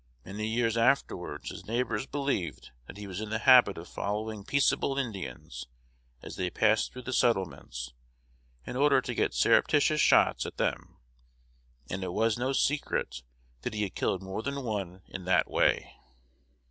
Many 0.25 0.47
years 0.47 0.77
afterwards, 0.77 1.51
his 1.51 1.67
neighbors 1.67 2.07
believed 2.07 2.71
that 2.87 2.97
he 2.97 3.05
was 3.05 3.21
in 3.21 3.29
the 3.29 3.37
habit 3.37 3.77
of 3.77 3.87
following 3.87 4.43
peaceable 4.43 4.97
Indians, 4.97 5.67
as 6.23 6.37
they 6.37 6.49
passed 6.49 6.91
through 6.91 7.03
the 7.03 7.13
settlements, 7.13 7.93
in 8.65 8.75
order 8.75 8.99
to 8.99 9.13
get 9.13 9.35
surreptitious 9.35 10.01
shots 10.01 10.47
at 10.47 10.57
them; 10.57 10.97
and 11.87 12.03
it 12.03 12.13
was 12.13 12.35
no 12.35 12.51
secret 12.51 13.21
that 13.61 13.75
he 13.75 13.83
had 13.83 13.93
killed 13.93 14.23
more 14.23 14.41
than 14.41 14.63
one 14.63 15.03
in 15.05 15.25
that 15.25 15.47
way. 15.47 15.93